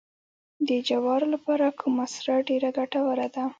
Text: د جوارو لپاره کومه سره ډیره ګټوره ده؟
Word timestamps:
د 0.67 0.69
جوارو 0.87 1.27
لپاره 1.35 1.65
کومه 1.79 2.05
سره 2.15 2.35
ډیره 2.49 2.69
ګټوره 2.77 3.27
ده؟ 3.35 3.43